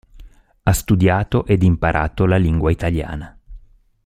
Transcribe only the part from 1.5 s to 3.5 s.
imparato la lingua italiana.